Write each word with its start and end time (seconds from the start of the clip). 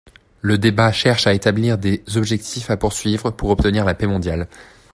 Le 0.41 0.57
débat 0.57 0.91
cherche 0.91 1.27
à 1.27 1.33
établir 1.35 1.77
des 1.77 2.03
objectifs 2.15 2.71
à 2.71 2.75
poursuivre 2.77 3.29
pour 3.29 3.51
obtenir 3.51 3.85
la 3.85 3.93
paix 3.93 4.07
mondiale. 4.07 4.47